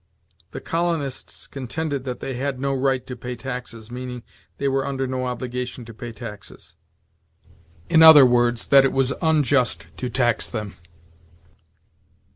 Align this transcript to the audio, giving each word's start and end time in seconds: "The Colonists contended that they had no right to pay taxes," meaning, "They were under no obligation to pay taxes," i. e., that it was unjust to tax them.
"The 0.49 0.61
Colonists 0.61 1.45
contended 1.45 2.05
that 2.05 2.21
they 2.21 2.33
had 2.33 2.59
no 2.59 2.73
right 2.73 3.05
to 3.05 3.15
pay 3.15 3.35
taxes," 3.35 3.91
meaning, 3.91 4.23
"They 4.57 4.67
were 4.67 4.83
under 4.83 5.05
no 5.05 5.27
obligation 5.27 5.85
to 5.85 5.93
pay 5.93 6.11
taxes," 6.11 6.75
i. 7.87 7.93
e., 7.93 7.97
that 7.99 8.81
it 8.83 8.91
was 8.93 9.13
unjust 9.21 9.89
to 9.97 10.09
tax 10.09 10.49
them. 10.49 10.77